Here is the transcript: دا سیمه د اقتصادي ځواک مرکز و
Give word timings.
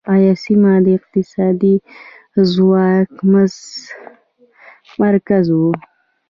دا 0.23 0.31
سیمه 0.43 0.71
د 0.85 0.87
اقتصادي 0.97 1.75
ځواک 2.53 3.11
مرکز 5.01 5.45
و 5.53 5.59